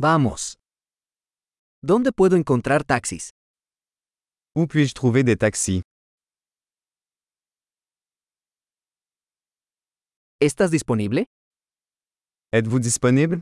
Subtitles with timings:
[0.00, 0.54] Vamos.
[1.82, 3.30] ¿Dónde puedo encontrar taxis?
[4.54, 5.82] Où puis-je trouver des taxis
[10.40, 11.24] ¿Estás disponible?
[12.52, 13.40] Êtes-vous disponible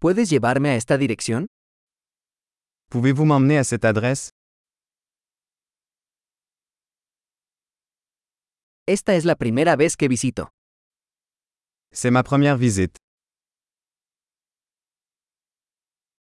[0.00, 1.46] ¿Puedes llevarme a esta dirección?
[2.90, 4.30] Pouvez-vous m'emmener à cette adresse
[8.88, 10.48] Esta es la primera vez que visito.
[11.92, 13.03] C'est ma première visite.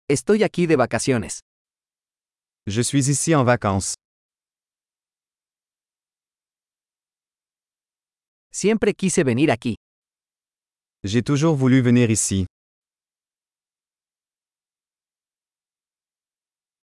[0.08, 1.40] Estoy aquí de vacaciones.
[2.66, 3.94] Je suis ici en vacances.
[8.52, 9.76] Siempre quise venir aquí.
[11.04, 12.46] J'ai toujours voulu venir ici.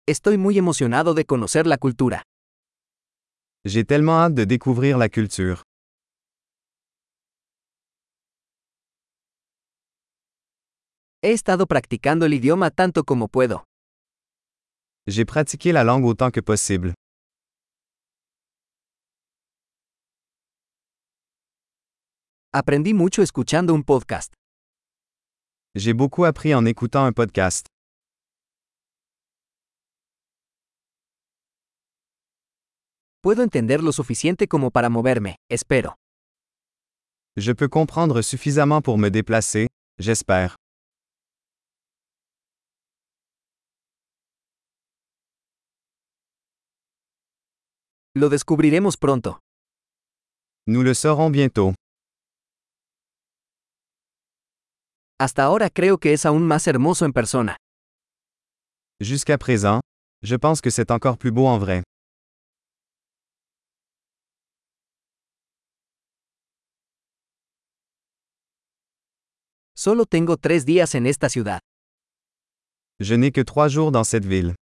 [0.07, 2.23] Estoy muy emocionado de conocer la cultura.
[3.65, 5.63] J'ai tellement hâte de découvrir la culture.
[11.25, 13.65] He estado practicando el idioma tanto como puedo.
[15.09, 16.93] J'ai pratiqué la langue autant que possible.
[22.53, 24.35] Aprendí mucho escuchando un podcast.
[25.75, 27.69] J'ai beaucoup appris en écoutant un podcast.
[33.23, 35.95] Puedo entender lo suficiente como para moverme, espero.
[37.39, 39.69] Je peux comprendre suffisamment pour me déplacer,
[39.99, 40.57] j'espère.
[48.17, 49.41] Lo descubriremos pronto.
[50.69, 51.75] Nous le saurons bientôt.
[55.19, 57.57] Hasta ahora creo que es aún más hermoso en persona.
[59.01, 59.81] Jusqu'à présent,
[60.23, 61.83] je pense que c'est encore plus beau en vrai.
[69.75, 71.59] Solo tengo tres días en esta ciudad.
[73.01, 74.55] Je n'ai que trois jours dans cette ville.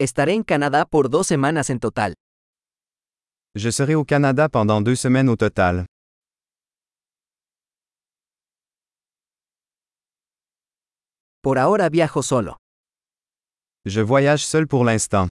[0.00, 2.14] Estaré en Canadá por dos semanas en total.
[3.56, 5.86] Je serai au Canada pendant deux semaines au total.
[11.42, 12.56] Por ahora viajo solo.
[13.84, 15.28] Je voyage seul pour l'instant.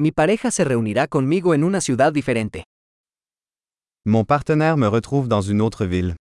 [0.00, 2.64] Mi pareja se reunirá conmigo en una ciudad diferente.
[4.04, 6.16] Mon partenaire me retrouve dans une autre ville.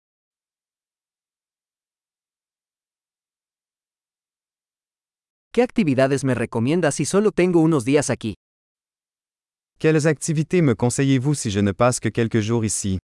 [5.59, 8.36] ¿Qué actividades me recomiendas si solo tengo unos días aquí?
[9.78, 12.97] Quelles activités me conseillez-vous si je ne passe que quelques jours ici?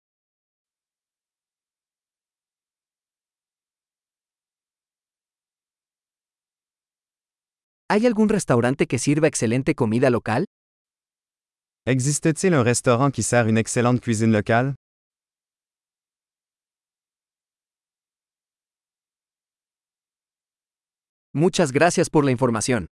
[7.89, 10.45] ¿Hay algún restaurante que sirva excelente comida local?
[11.85, 14.75] Existe-t-il un restaurant qui sert une excellente cuisine locale?
[21.38, 22.88] Muchas gracias por la información.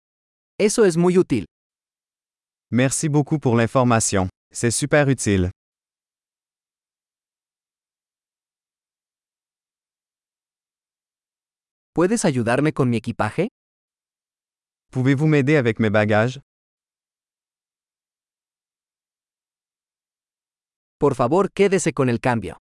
[0.59, 1.45] Eso es muy útil.
[2.73, 4.29] Merci beaucoup pour l'information.
[4.53, 5.53] C'est super utile.
[11.95, 13.49] ¿Puedes ayudarme con mi equipaje?
[14.91, 16.41] Pouvez-vous m'aider avec mes bagages?
[20.99, 22.57] Por favor, quédese con el cambio.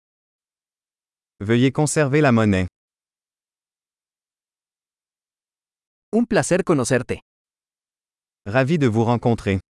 [1.40, 2.68] Veuillez conserver la monnaie.
[6.13, 7.19] Un placer conocerte.
[8.45, 9.61] Ravi de vous rencontrer.